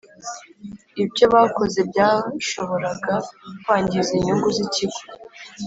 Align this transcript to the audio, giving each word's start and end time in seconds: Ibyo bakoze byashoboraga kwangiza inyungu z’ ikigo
Ibyo 1.03 1.25
bakoze 1.33 1.79
byashoboraga 1.89 3.13
kwangiza 3.63 4.09
inyungu 4.17 4.47
z’ 4.55 4.57
ikigo 4.65 5.01